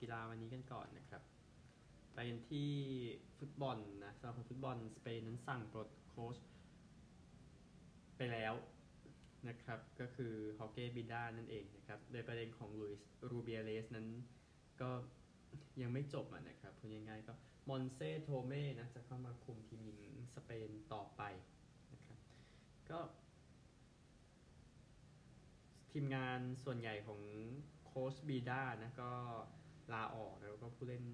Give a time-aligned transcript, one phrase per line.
[0.00, 1.22] กีฬาวันนี้กันก่อนนะครับ
[2.14, 2.70] ไปกันที่
[3.38, 6.36] ฟุตบอลนะสมาคมฟุตบอลสเปนนั้นสั่งปลดโค้ช
[8.16, 8.54] ไปแล้ว
[9.48, 14.08] นะครับ ก็คือฮอเก้บิด้านั่นเองนะครับ โดยประเด็นของลุยส์รูเบียเลสนั้น
[14.80, 14.90] ก็
[15.82, 17.34] ยังไม่จบอะนะครับพูดง่ายๆก็
[17.68, 21.22] มอนเซโทเม่นะจะเข้ามาคุมทีมหญิงสเปนต่อไป
[21.92, 22.18] นะครับ
[22.90, 23.00] ก็
[25.90, 27.20] ทีมงานส่วนใหญ่ของ
[27.86, 29.12] โค้ชบิลด้านะก็
[29.92, 31.04] ลาออกแล้วก็ผู้เล่น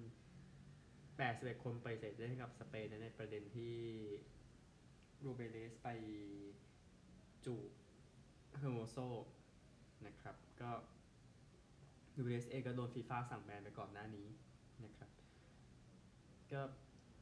[0.77, 3.75] 81คนปฏิเสธเล่นกับสเปนในประเด็นที่
[5.23, 5.87] รูเบียเลสไป
[7.45, 7.55] จูบ
[8.57, 8.97] เอร์โมโซ
[10.05, 10.71] นะครับ ก็
[12.15, 14.27] รูเบียเลสเองก็โดนฟีฟ่าสั่งแบนไปก่อนหน้านี้
[14.83, 15.09] นะครับ
[16.51, 16.61] ก็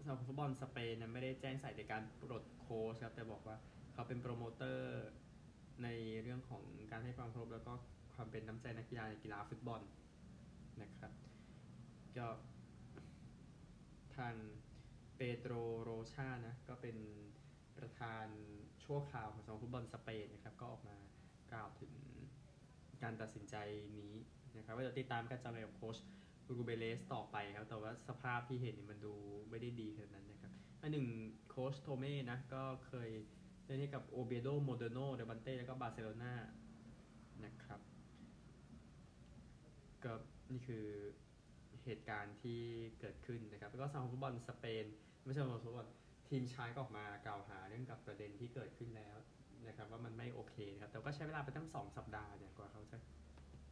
[0.05, 3.57] สมาคมฟุตบอลสเปนนะไม่ได้แจ้งใส่ในการปลดโค้ชครับ แต่บอกว่า
[3.93, 5.09] เขาเป็นโปรโมเตอร์
[5.83, 5.87] ใน
[6.23, 7.73] เรื่องของการให้ความเคารพแล้วก็
[8.15, 9.81] ความเป็นน้ำใจนักกีฬาในกีฬาฟุตบอล
[10.81, 11.11] นะครับ
[12.17, 12.27] ก็
[14.17, 14.35] ทาง
[15.17, 16.97] เปโดรโรชานะ ก็เป็น
[17.77, 18.27] ประธาน
[18.83, 20.97] ชั่วคราวของสมาคมฟุตบอลสเปนนะครับ ก็ออกมา
[21.51, 21.93] กล่าวถึง
[23.03, 23.55] การตัดสินใจ
[23.97, 24.13] นี้
[24.57, 25.97] นะครับว่าจะติดตามการจับกับโค้ช
[26.49, 29.13] รูเบียเลสต่อไปครับ แต่ว่าสภาพที่เห็นนี่มันดู
[29.49, 31.07] ไม่ได้ดีขนาดนั้นนะครับอันหนึ่ง
[31.49, 33.09] โค้ชโทเม่นะ ก็เคย
[33.65, 36.33] เล่นให้กับโอเบโดโมเดโนเดบันเต้แล้วก็บาร์เซโลนา
[37.45, 37.81] นะครับ
[40.03, 40.13] ก็
[40.51, 40.85] นี่คือ
[41.85, 42.61] เหตุการณ์ที่
[42.99, 44.85] เกิดขึ้นนะครับ แล้วก็สมาคมฟุตบอลสเปน
[45.23, 45.87] ไม่ใช่สมาคมฟุตบอล
[46.29, 49.17] ทีมชายก็ออกมากล่าวหาเรื่องกับประเด็นที่เกิดขึ้นแล้ว
[49.67, 52.97] นะครับ ว่ามันไม่โอเคนะครับ แต่ก็ใช้เวลาไปตั้งสองสัปดาห์เนี่ยกว่าเขาจะ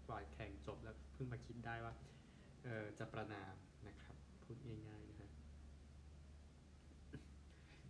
[0.08, 1.94] กว่าแข่งจบแล้วเพิ่งมาคิดได้ว่า
[2.64, 3.56] เออจะประนาม
[3.88, 5.30] นะครับ พูดง่ายๆนะฮะ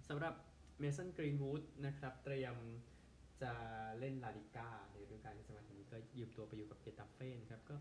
[0.10, 0.34] สำหรับ
[0.80, 2.56] เมสันกรีนวูดนะครับ เตรียม
[3.44, 3.54] จะ
[4.00, 7.76] เล่นลาลิก้าในฤดูกาลที่สมัยนี้ก็ยืมตัวไปอยู่กับเกตาเฟ่นครับก็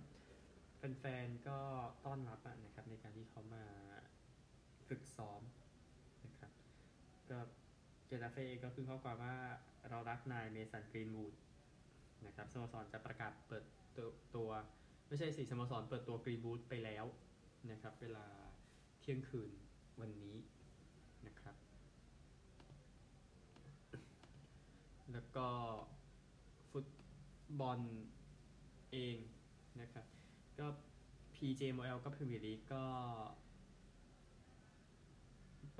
[0.78, 1.58] แฟนๆก็
[2.06, 3.64] ต้อนรับนะครับ ในการที่เขามา
[4.88, 5.42] ฝึกซ้อม
[6.26, 6.52] นะครับ
[7.30, 7.38] ก็
[8.06, 9.36] เจตาเฟ่ก็คือข้อความว่า
[9.88, 11.34] เรารักนายเมสันกรีนวูด
[12.26, 13.64] นะครับสโมสรจะประกาศเปิด
[13.96, 14.50] ตัวตัว
[15.08, 17.04] ไม่ใช่สิสโมสรเปิดตัวกรีนวูดไปแล้ว
[17.70, 18.26] นะครับ เวลา
[19.00, 19.50] เที่ยงคืน
[20.00, 20.36] วันนี้
[21.26, 21.56] นะครับ
[25.12, 25.48] แล้วก็
[26.70, 26.86] ฟุต
[27.60, 27.80] บอล
[28.92, 29.16] เอง
[29.80, 30.06] นะครับ
[30.60, 30.66] ก็
[31.34, 32.84] PJML ก็พรีเมียร์ลีกก็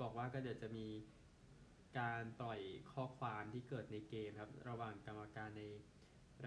[0.01, 0.87] บอกว่าก็เดี๋ยวจะมี
[1.99, 2.59] การปล่อย
[2.93, 5.63] ข้อความที่เกิดในเกมครับ ระหว่างกรรมการใน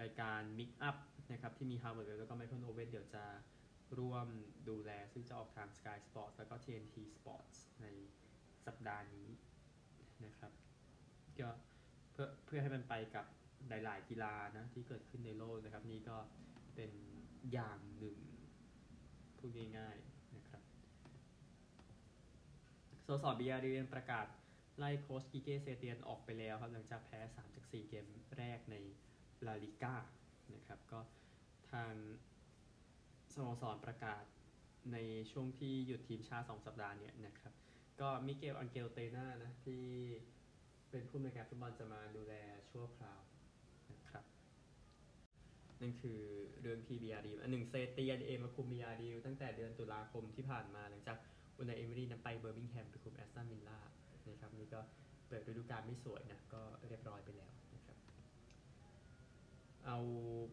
[0.01, 0.97] รายการ Mic'd Up
[1.31, 3.25] นะครับ ที่มีฮาร์ v าร์ดแล้วก็ไมเคิลโอเวนเดี๋ยวจะ
[3.99, 4.27] ร่วม
[4.69, 7.87] ดูแล ซึ่งจะออกทาง Sky Sports แล้วก็ TNT Sports ใน
[8.65, 9.29] สัปดาห์นี้
[10.25, 10.51] นะครับ
[11.39, 11.49] ก็
[12.11, 13.25] เพื่อเพื่อให้มันไปกับ
[13.69, 16.17] หลาย ๆ กีฬานะที่เกิดขึ้นในโลกนะครับ นี่ก็
[16.75, 16.91] เป็น
[17.51, 18.17] อย่างหนึ่ง
[19.37, 20.61] พูดง่ายๆนะครับ
[23.01, 24.25] สโมสรบียาร์เรอัลเนี่ยประกาศ
[24.77, 28.05] ไล่โค้ชกิเกเซเตียนออกไปแล้วครับ หลังจากแพ้ 3 จาก 4 เกม
[28.37, 28.75] แรกใน
[29.45, 29.95] ลาลิก้า
[30.55, 30.99] นะครับ ก็
[31.71, 31.93] ทาง
[33.33, 34.23] สโมสรประกาศ
[34.93, 34.97] ใน
[35.31, 37.53] ช่วงที่หยุดทีมชาติ 2 สัปดาห์เนี่ยนะครับ
[38.01, 39.83] ก็มิเกลอังเกลเตน่านะ ที่
[40.89, 42.33] เป็นผู้อำนวยการฟุตบอลจะมาดูแล
[42.71, 43.21] ชั่วคราว
[45.81, 46.19] นั่นคือ
[46.61, 51.17] เรื่องที่บียาร์เรอัลอันหนึ่งเซเตียนเองมาคุมบียาร์เรอัลตั้งแต่เดือนตุลาคมที่ผ่านมาหลังจาก
[51.57, 53.79] อุนายเอมิรี่นั้นไปเบอร์มิงแฮมไปคุมแอสตันวิลล่า
[54.29, 54.79] นะครับนี่ก็
[55.27, 57.97] เปิดฤดูกาลไม่สวยนะก็เรียบร้อยไปแล้วนะครับ
[59.85, 59.97] เอา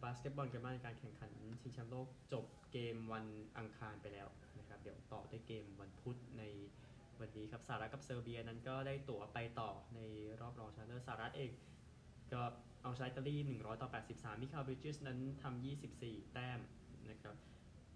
[0.03, 1.31] บาสเกตบอลกันบ้างการแข่งขัน
[1.61, 3.27] ชิงแชมป์โลกจบเกมวัน
[3.59, 4.29] อังคารไปแล้ว
[4.59, 6.43] นะครับเดี๋ยวต่อด้วยเกมวันพุธใน
[7.21, 10.01] วันนี้ครับสหรัฐกับเซอร์เบียนั้นก็ได้ตั๋วไปต่อใน
[10.41, 11.53] รอบรองชนะเลิศสหรัฐเอง
[12.33, 12.43] ก็
[12.83, 15.65] เอาชนะอิตาลี 100 ต่อ 83 มิคาลบริดเจสนั้นทำ
[15.95, 16.61] 24 แต้ม
[17.11, 17.37] นะครับ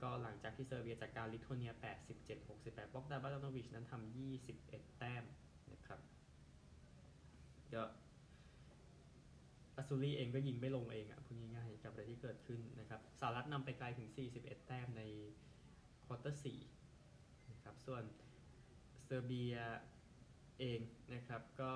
[0.02, 1.72] ก็หลังจากที่เซอร์เบียจัดการลิทัวเนีย
[2.14, 4.16] 87 68บ็อกดานบ็อกดาโนวิชนั้นทำ
[4.50, 5.24] 21 แต้ม
[5.72, 6.00] นะครับ
[7.74, 7.82] ก็
[9.76, 14.08] อัสซูรีเองก็ยิงไม่ลงเองอะพูดง่ายๆกับอะไรที่เกิดขึ้นนะครับสหรัฐนำไปไกลถึง
[14.38, 15.02] 41 แต้มใน
[16.06, 16.40] ควอเตอร์
[16.92, 18.02] 4นะครับ ส่วน
[19.04, 19.54] เซอร์เบีย
[20.60, 20.80] เอง
[21.14, 21.72] นะครับก็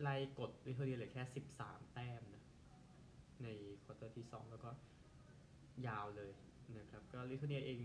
[0.00, 1.22] ไล่กดลิทัวเนียเหลือแค่
[1.58, 2.44] 13 แต้มนะ
[3.42, 3.48] ใน
[3.84, 4.70] ควอเตอร์ที่ 2 แล้วก็
[5.86, 6.32] ยาวเลย
[6.78, 7.80] นะครับ ก็ลิทัวเนียเอง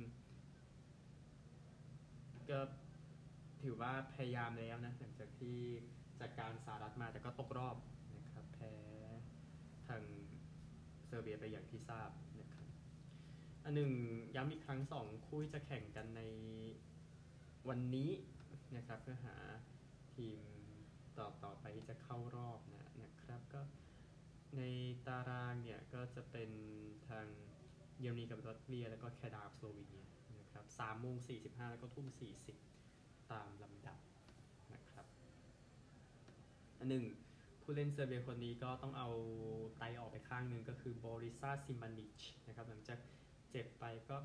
[2.50, 2.60] ก็
[3.63, 5.57] ถือว่าพยายามแล้วนะ หลังจากที่
[6.19, 7.75] จัดการสหรัฐมาแต่ก็ตกรอบ
[8.18, 8.74] นะครับ แพ้
[9.88, 10.01] ทาง
[11.07, 12.09] เซอร์เบียไปอย่างที่ทราบ
[12.39, 12.68] นะครับ
[13.63, 13.92] อันหนึ่ง
[14.36, 16.21] ย้ำอีกครั้งสองคู่จะแข่งกันใน
[17.69, 18.09] วันนี้
[18.75, 19.36] นะครับ เพื่อหา
[20.16, 20.39] ทีม
[21.19, 23.62] ต่อต่อไปที่จะเข้ารอบนะนะครับก็
[24.57, 24.62] ใน
[25.07, 26.50] ตารางเนี่ยก็จะเป็น
[27.07, 27.25] ทาง
[28.00, 30.06] เยอรมนีกับรัสเซียแล้วก็แคนาดากับสโลวีเนีย
[30.39, 32.57] นะครับสามโมงสี่สิบห้าแล้วก็ทุ่มสี่สิบ
[33.31, 34.00] ตามลำดับ
[34.74, 35.06] นะครับ
[36.80, 37.04] อันหนึ่ง
[37.62, 39.09] ผู้เล่นเซอร์เบียคนนี้ก็ต้องเอา
[39.77, 43.00] ไตออกไปข้างหนึ่งก็คือบอริซาซิมานิชนะครับหลังจาก
[43.51, 44.18] เจ็บไปก็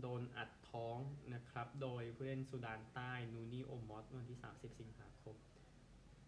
[0.00, 0.98] โดนอัดท้อง
[1.34, 5.36] นะครับ โดยผู้เล่นสุดานใต้นูนี่โอมอสวันที่ 30 สิงหาคม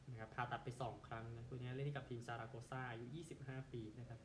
[0.09, 3.07] นะครับผ่าตัดไป 2 ครั้งนะคนนี้เล่นกับทีมซาราโกซาอายุ
[3.41, 4.21] 25 ปีนะครับ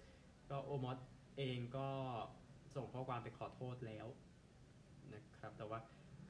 [0.49, 0.97] ก็โอมอส
[1.37, 1.87] เองก็
[2.75, 4.07] ส่งข้อความไปขอโทษแล้ว
[5.13, 5.79] นะครับแต่ว่า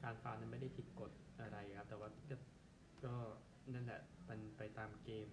[0.02, 1.10] การฟาวล์นั้นไม่ได้ผิดกฎ
[1.40, 2.36] อะไรครับ แต่ว่าก็
[3.04, 3.14] ก็
[3.72, 5.28] นั่นแหละมันไปตามเกม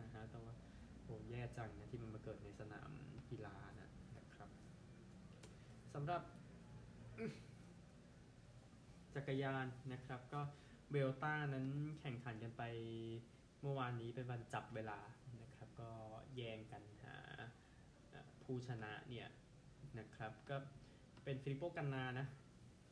[0.00, 0.54] นะฮะแต่ว่า
[1.02, 2.90] โหแย่จังนะที่มันมาเกิดในสนาม
[3.30, 4.48] กีฬานะนะครับ
[5.94, 6.22] สำหรับ
[9.14, 10.40] จักรยานนะครับ ก็
[10.92, 11.66] เวลต้านั้น
[12.00, 12.62] แข่งขันกันไป
[13.62, 14.98] เมื่อวานนี้เป็นวันจับเวลา
[15.42, 15.90] นะครับ ก็
[16.36, 17.16] แย่งกันหา
[18.44, 19.28] ผู้ชนะเนี่ย
[19.98, 20.56] นะครับ ก็
[21.24, 22.26] เป็นฟิลิปโปกันนานะ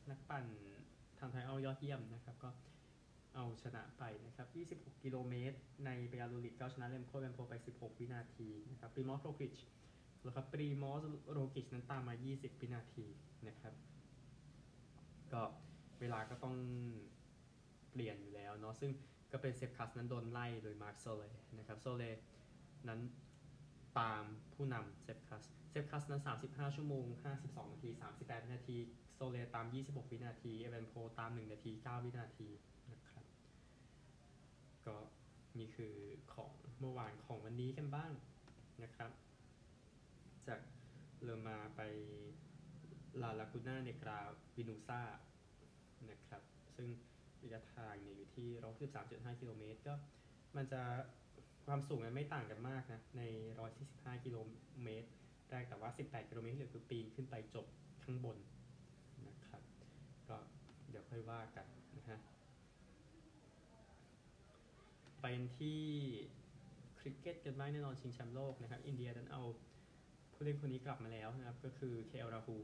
[0.09, 0.45] นักปั่น
[1.19, 2.49] ทางไทยเอายอดเยี่ยมนะครับ ก็
[3.35, 9.55] เอาชนะไปนะครับ 26 กิโลเมตร ในเบียรูลิตก็ชนะเลมโคเบนโพไป 16 วินาทีนะครับปรีมอสโรกิช
[10.23, 13.05] แล้วครับปรีมอสโรกิชนั้นตามมา 20 วินาที
[13.47, 13.73] นะครับ
[15.33, 15.41] ก็
[15.99, 16.55] เวลาก็ต้อง
[17.91, 18.91] เปลี่ยนอยู่แล้วเนาะซึ่ง
[19.31, 21.23] ก็เป็นเซฟคัสนั้นโดนไล่โดยมาร์คโซเล
[21.57, 22.03] นะครับโซเล
[22.87, 22.99] นั้น
[23.99, 24.23] ตาม
[24.53, 27.05] ผู้นำเซฟคัสเซฟคัสนั้น 35 ชั่วโมง
[27.39, 28.77] 52 นาที 38 วินาที
[29.15, 32.49] โซเลตาม 26 วินาที เอเวนโพตาม 1 นาที 9 วินาที
[32.93, 33.25] นะครับ
[34.85, 34.95] ก็
[35.59, 35.95] นี่คือ
[36.33, 38.11] ของเมื่อวานของวันนี้กันบ้าง
[38.83, 39.11] นะครับ
[40.47, 40.59] จาก
[41.23, 41.81] เลอมาไป
[43.21, 44.19] ลาลากูน่าเนกรา
[44.55, 45.01] วินูซ่า
[46.09, 46.41] นะครับ
[46.75, 46.87] ซึ่ง
[47.43, 48.47] ระยะทางเนี่ยอยู่ที่
[48.95, 49.93] 113.5กิโลเมตรก็
[50.55, 50.81] มันจะ
[51.65, 53.21] ความสูงมันไม่ต่างกันมากนะใน
[53.73, 54.37] 145กิโล
[54.83, 55.07] เมตร
[55.49, 57.65] แรกแต่ว่า18กิโลเมตรที่เหลือคือปีนขึ้นไปจบ
[58.03, 58.37] ข้างบน
[59.27, 59.61] นะครับ
[60.29, 60.37] ก็
[60.89, 61.65] เดี๋ยวค่อยว่ากัน
[61.97, 62.19] นะฮะ
[65.21, 65.25] ไป
[65.59, 65.81] ที่
[66.99, 69.41] คริกเก็ตกันบ้างแน่นอนชิงแชมป์โลกนะครับ อินเดียดันเอา
[70.33, 72.57] ผู้เล่นคนนี้กลับมาแล้วนะครับ ก็คือเคลราฮู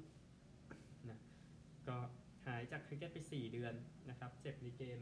[1.10, 1.20] นะ
[1.88, 1.98] ก็
[2.46, 3.74] หายจากคริกเก็ตไป 4 เดือน
[4.10, 5.00] นะครับ เจ็บในเกม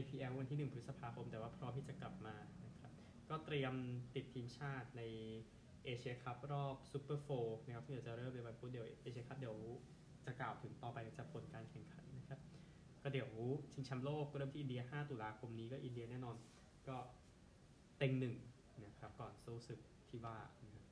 [0.00, 2.92] IPL วันที่ 1 พฤษภาคม แต่ว่าพร้อมที่จะกลับมานะครับ
[3.28, 3.74] ก็เตรียม
[4.14, 5.02] ติดทีมชาติใน
[5.84, 7.28] เอเชียคัพรอบ Super Four
[7.66, 9.56] นะครับที่เดี๋ยวจะเริ่มในวันพุธเดี๋ยวเอเชียคัพเดี๋ยว
[10.24, 12.40] จะกล่าวถึงต่อไปจากผลการแข่งขันนะครับ
[13.02, 13.30] ก็เดี๋ยว
[13.72, 16.36] ชิงแชมป์โลกก็เริ่มที่อินเดีย 5 ตุลาคมนี้ก็อินเดียแน่นอน
[16.88, 16.96] ก็
[17.98, 18.36] เต็งหนึ่ง
[18.84, 20.84] นะครับก่อนสู้ศึกที่ว่านะครับ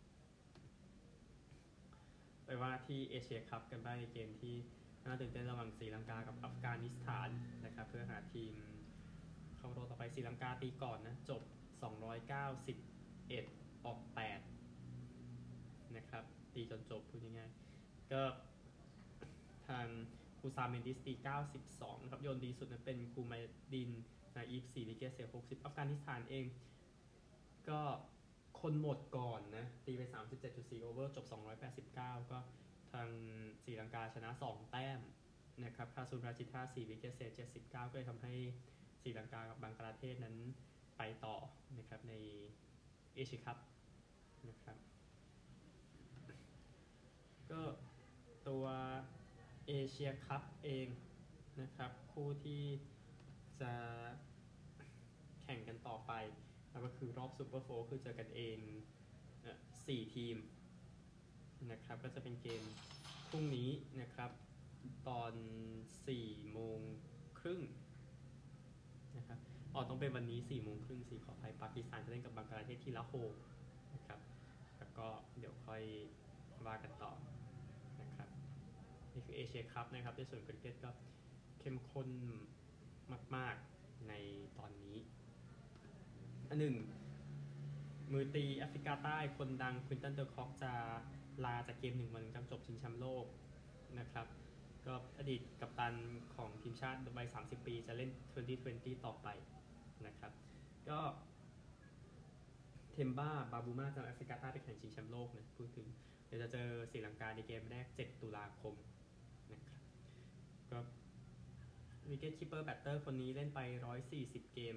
[2.44, 4.56] ไปว่าที่เอเชียคัพกันบ้างในเกมที่
[5.06, 7.28] น่าตื่นเต้นระหว่างศรีลังกากับอัฟกานิสถาน
[7.64, 8.52] นะครับเพื่อหาทีม
[9.58, 11.42] เข้ารอบต่อไปศรีลังกาตีก่อนนะจบ
[12.38, 14.00] 291 ออก
[15.18, 16.24] 8 นะครับ
[16.54, 18.22] ตีจนจบพูดง่ายๆก็
[19.68, 19.86] ทาง
[20.40, 21.12] คูซาลเมนดิสตี
[21.58, 23.38] 92 นะครับ โยนดีสุดนะเป็นคูมา
[23.72, 23.90] ดิน
[24.36, 26.46] นาอีฟ4 wicket เสีย 60 อัฟกานิสถานเอง
[27.68, 27.80] ก็
[28.60, 30.02] คนหมดก่อนนะ ตีไป
[30.42, 31.26] 37.4 over จบ
[31.72, 32.38] 289 ก็
[32.96, 33.10] ทาง
[33.64, 35.00] ศรีลังกาชนะ 2 แต้ม
[35.64, 38.34] นะครับคาซูนราจิท่า4 wicket เสีย79 ก็เลยทำให้
[39.02, 40.36] ศรีลังกากับบังกลาเทศนั้น
[40.98, 41.36] ไปต่อ
[41.78, 42.14] นะครับใน
[43.14, 43.58] เอเชียคัพ
[44.48, 44.76] นะครับ
[47.50, 47.60] ก็
[48.48, 48.64] ตัว
[49.68, 50.86] เอเชียคัพเอง
[51.60, 52.62] นะครับ คู่ที่
[53.60, 53.72] จะ
[55.42, 56.12] แข่งกันต่อไป
[56.70, 58.58] แล้วก็คือรอบ Super Four คือเจอกันเอง
[59.86, 60.36] สี่ทีม
[61.70, 62.62] นะครับก็จะเป็นเกม
[63.28, 63.70] พรุ่งนี้
[64.00, 64.30] นะครับ
[65.08, 65.32] ตอน
[65.92, 66.80] 4โมง
[67.38, 67.60] ครึ่ง
[69.16, 69.38] นะครับ
[69.74, 73.12] อ๋อต้องเป็นวันนี้4โมงครึ่งสี่ขออภัยปากีสถานจะเล่นกับบังกลาเทศที่ละฮอร์
[73.94, 74.20] นะครับ
[74.78, 75.06] แล้วก็
[75.38, 75.82] เดี๋ยวค่อย
[76.66, 77.12] ว่ากันต่อ
[78.00, 78.28] นะครับ
[79.12, 80.90] นี่คือเอเชียคัพนะครับในส่วนคริกเก็ตก็
[81.60, 82.08] เข้มข้น
[83.36, 84.12] มาก ๆ ใน
[84.58, 84.96] ตอนนี้
[86.48, 86.76] อันหนึ่ง
[88.12, 90.72] มือตีแอฟริกาใต้คนดังควินตันเดอร์คอกจะ
[91.44, 93.26] ลาจากเกมหนึ่งวันจบชิงแชมป์โลก
[93.98, 94.26] นะครับ
[94.86, 95.94] ก็อดีตกัปตัน
[96.34, 98.10] ของทีมชาติวัย30 ปีจะเล่น
[98.58, 99.28] 2020 ต่อไป
[100.06, 100.32] นะครับ
[100.88, 100.98] ก็
[102.92, 105.86] เทมบ้าบาบูมาจากแอฟริกาใต้ไปแข่งชิงแชมป์โลกนะพูดถึง
[106.26, 108.74] เดี๋ยวจะเจอศรีลังกาในเกมแรก 7 ตุลาคม
[109.52, 109.80] นะครับ
[110.70, 110.78] ก็
[112.08, 113.60] wicketkeeper batter คนนี้เล่นไป
[114.06, 114.74] 140 เกม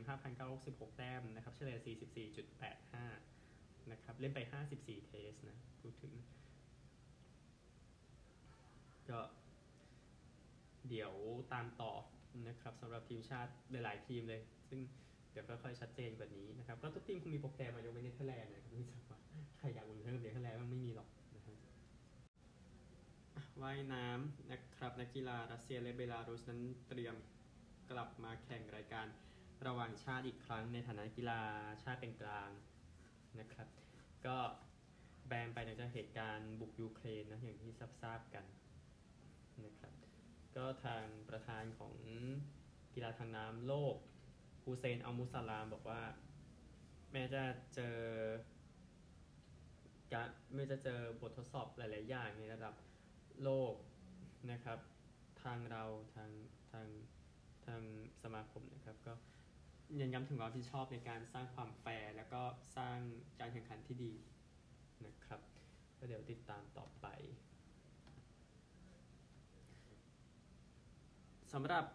[0.48, 1.80] 5,916แต้มนะครับ เฉลี่ย
[3.06, 4.40] 44.85 นะครับ เล่นไป
[4.76, 6.14] 54 เทสนะ พูดถึง
[9.12, 9.20] ก็
[10.90, 11.14] เดี๋ยว
[11.54, 11.94] ตามต่อ
[12.48, 14.80] นะครับสำหรับทีมชาติหลาย ๆ ทีมเลย ซึ่ง
[15.32, 19.20] เดี๋ยวค่อยๆชัดเจนกว่านี้นะครับ ก็ทุกทีมคงมีโปรแกรมมายกเว้นเนเธอร์แลนด์นะครับไม่ทราบว่า
[19.58, 21.58] ใครอยากอุ่นเครื่องกับเนเธอร์แลนด์มันไม่มีหรอกนะครับ
[23.62, 27.16] ว่ายน้ำนะครับนักกีฬารัสเซียและเบลารุสนั้นเตรียม
[27.92, 29.08] กลับมาแข่งรายการ
[29.68, 31.42] ระหว่างชาติอีกครั้งในฐานะกีฬา
[31.84, 32.50] ชาติเป็นกลาง
[33.40, 33.68] นะครับ
[34.26, 34.38] ก็
[35.28, 38.46] แบนไปหลังจากเหตุการณ์บุกยูเครนนะอย่างที่ทราบๆกัน
[39.66, 39.94] นะครับ
[40.56, 41.96] ก็ทางประธานของ
[42.94, 43.96] กีฬาทางน้ำโลก
[44.64, 46.02] ฮูเซนอัลมุสลามบอกว่า
[47.12, 47.44] แม้จะ
[47.76, 47.98] เจอ
[50.14, 52.74] การไม่จะเจอบททดสอบหลาย ๆ อย่างในระดับ
[53.44, 53.74] โลก
[54.52, 54.80] นะครับ
[55.44, 55.84] ทางเรา
[56.16, 56.30] ทาง
[56.72, 56.88] ทาง
[57.66, 57.82] ทาง
[58.24, 59.14] สมาคมนะครับ ก็
[59.96, 62.42] เน้นย้ำถึงความรับผิดชอบในการสร้างความแฟร์แล้วก็
[62.78, 62.98] สร้าง
[63.40, 64.14] การแข่งขันที่ดี
[65.06, 65.42] นะครับ
[65.98, 67.06] ก็เดี๋ยวติดตามต่อไป
[71.54, 71.86] สำหรับ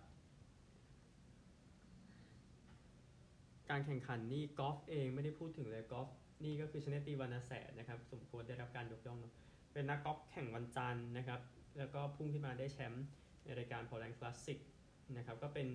[3.71, 6.09] การแข่งขันนี่กอล์ฟเองไม่ได้พูดถึงเลยกอล์ฟ
[6.45, 9.19] นี่ก็คือชนตีวรรณแสนนะครับ สมควรได้รับการยกย่อง
[9.73, 11.41] เป็นนักกอล์ฟแข่งวันจันทร์นะครับ
[11.79, 13.07] แล้วก็พุ่งขึ้นมาได้แชมป์
[13.45, 14.59] ในรายการ Poland Classic
[15.17, 15.67] นะครับก็เป็น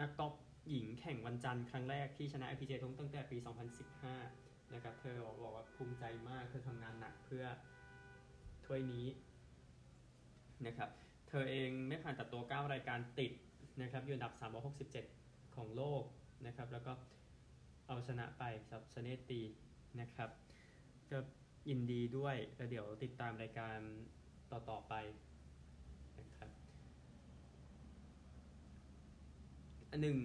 [0.00, 0.34] นักกอล์ฟ
[0.70, 3.36] หญิงแข่งวันจันทร์ครั้งแรกที่ชนะ IPGA ทั้งตั้งแต่ปี
[4.04, 7.44] 2015 นะครับ เธอบอกว่าภูมิใจมาก เธอทำงานหนักเพื่อ
[8.64, 9.06] ถ้วยนี้
[10.66, 10.90] นะครับ
[11.28, 13.32] เธอเองไม่ผ่านตัดตัว 9 รายการติด
[13.82, 14.32] นะครับอยู่อันดับ
[14.94, 16.02] 367 ของโลก
[16.46, 16.92] นะครับแล้วก็
[17.86, 19.40] เอาชนะไปสับชเนตี
[20.00, 20.30] นะครับ
[21.10, 21.18] ก็
[21.68, 23.78] ยินดีด้วยแล้วเดี๋ยวติดตามรายการ
[24.50, 24.94] ต่อ ๆ ไป
[26.20, 26.50] นะครับ
[29.90, 30.18] อันหนึ่ง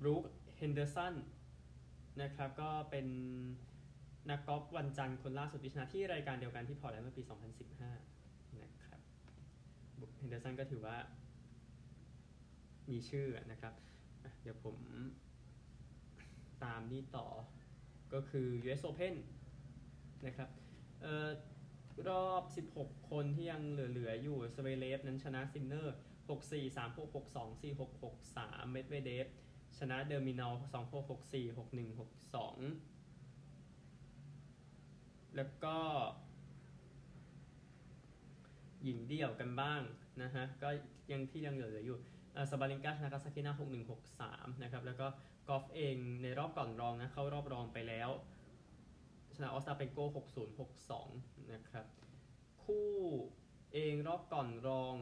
[0.00, 0.24] บรูค
[0.56, 1.14] เฮนเดอร์สัน
[2.22, 3.06] นะครับก็เป็น
[4.30, 7.32] นักกอล์ฟวันจันทร์คนล่าสุดที่ชนะที่รายการเดียวกันที่พอร์ตแลนด์เมื่อปี 2015
[7.82, 8.13] นะครับบรูค
[10.16, 10.96] เฮนเดอร์สันก็ถือว่า
[12.90, 13.74] มีชื่อนะครับ
[14.42, 14.76] เดี๋ยวผม
[16.64, 17.26] ตามนี่ต่อ
[18.14, 19.14] ก็คือ US Open
[20.26, 20.48] นะครับ
[21.02, 21.28] เอ่อ
[22.08, 22.42] รอบ
[22.74, 25.96] 16 คนที่ยังเหลือ ๆ อยู่ซเวเรฟนั้นชนะซินเนอร์
[26.28, 29.26] 6-4 3-6 6-2 4-6 6-3 เมดเวเดฟ
[29.78, 31.62] ชนะเดอมินอร์2-6 6-4 6-1
[32.52, 32.56] 6-2
[35.36, 35.76] แล้วก็
[38.84, 39.80] หญิงเดี่ยวกันบ้าง
[40.22, 40.68] นะฮะก็
[41.12, 41.98] ยังที่ยังเหลืออยู่
[42.50, 45.06] ซาบาลินกาชนะคาซัตคินา6-1 6-3 นะครับ แล้วก็
[45.48, 48.10] กอฟฟ์เองในรอบก่อนรองนะ เข้ารอบรองไปแล้ว
[49.36, 50.60] ชนะออสตาเปโก60
[50.98, 51.86] 62 นะครับ
[52.62, 52.92] คู่
[53.74, 54.94] เองรอบก่อนรอง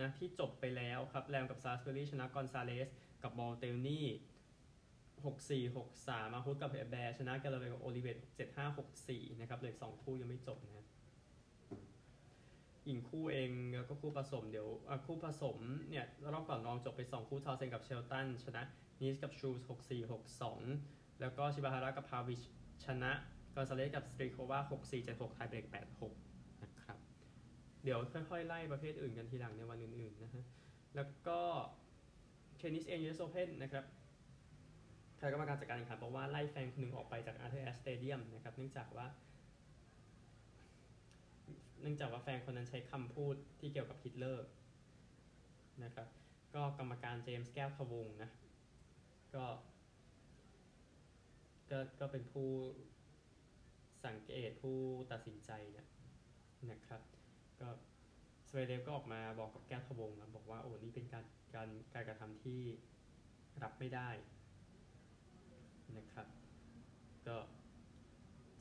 [0.00, 2.88] นะที่จบไปแล้วครับ แรมกับซาสเบอรี่ชนะกอนซาเลส
[3.22, 4.06] กับบอลเตลนี่
[5.66, 8.16] 64 63มาฮุดกับเอแบร์ชนะกาลาเวกับโอลิเวต
[8.58, 10.84] 75 64 นะครับเลยสองคู่ยังไม่จบนะ
[12.86, 14.68] หญิงคู่เองแล้วก็คู่ผสมเดี๋ยว
[15.06, 15.58] คู่ผสม
[15.90, 18.62] เนี่ยรอบก่อนรองจบไป 2 คู่ทาวเซนกับเชลตันชนะ
[19.00, 20.10] นีสกับชูส64
[20.60, 22.40] 62 แล้วก็ชิบาฮาระกับพาวิช
[22.84, 23.12] ชนะ
[23.54, 25.66] กอนซาเลสกับสตรีโควา64 76ไทยเบรก
[26.14, 26.98] 86นะครับ
[27.84, 27.98] เดี๋ยว
[28.30, 30.44] ค่อยๆ ไล่ประเภทอื่นกันทีหลังในวันอื่นๆนะฮะ
[30.96, 31.40] แล้วก็
[32.56, 33.84] เทนนิสเอง US Open นะครับ
[35.18, 39.06] คณะกรรมการจัดการแข่งขันบอกว่าไล่แฟนคนหนึ่งออกไปจากอาร์เธอร์แอช stadium นะครับเนื่องจากว่า
[41.82, 44.46] เนื่องจากว่าแฟนคนนั้นใช้คำพูดที่เกี่ยวกับฮิตเลอร์
[45.84, 46.08] นะครับ
[46.54, 48.30] ก็กรรมการเจมส์แก้วทวงนะ
[49.34, 49.44] ก็
[51.70, 52.50] ก็ ก็เป็นผู้
[54.06, 54.76] สังเกตผู้
[55.12, 55.86] ตัดสินใจเนี่ย
[56.70, 57.00] นะครับ
[57.60, 57.68] ก็
[58.48, 61.24] ซเวเรฟก็ออกมาบอกกับแก้วทวงนะบอกว่าโอ้นี่เป็นการ
[61.54, 62.60] การการกระทำที่
[63.62, 64.10] รับไม่ได้
[65.96, 66.26] นะครับ
[67.26, 67.36] ก็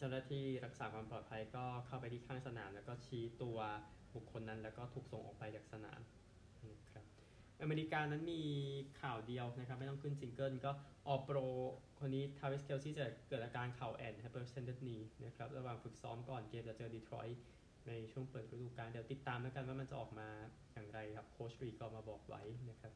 [0.02, 3.58] เจ้าหน้าที่รักษาความปลอดภัยก็เข้าไปที่ข้างสนาม แล้วก็ชี้ตัว
[4.16, 6.00] บุคคลนั้น แล้วก็ถูกส่งออกไปจากสนาม
[6.72, 7.04] นะครับ
[7.62, 8.44] อเมริกานั้นมี
[9.02, 10.72] ข่าวเดียวนะครับ ไม่ต้องขึ้น jingle ก็
[11.08, 11.38] All-Pro
[12.00, 17.40] คนนี้ทราวิสเคลซี่จะเกิดอาการเข่าแอ่นนะครับ hyperextend knee นะครับระหว่างฝึกซ้อมก่อนเกมจะเจอดีทรอยต์
[17.88, 20.28] ในช่วงเปิดฤดูกาลเดี๋ยวติดตามแล้วกันว่ามันจะออกมา
[20.74, 22.94] อย่างไรครับโค้ชรีก็มาบอกไว้นะครับ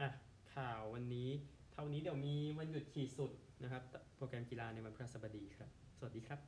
[0.00, 0.08] อะ
[0.54, 1.28] ข่าววันนี้
[1.72, 3.30] เท่านี้เดี๋ยวมีวันหยุดขีดสุด
[3.62, 3.82] นะครับ
[4.16, 6.40] โปรแกรมกีฬาในวันพฤหัสบดีครับ วัสดีครับ